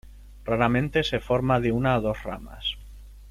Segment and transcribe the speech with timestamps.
[0.45, 2.75] Raramente se forman de una a dos ramas.